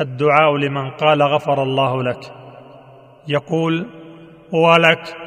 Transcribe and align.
الدعاء 0.00 0.56
لمن 0.56 0.90
قال 0.90 1.22
غفر 1.22 1.62
الله 1.62 2.02
لك. 2.02 2.32
يقول 3.28 3.86
ولك 4.52 5.25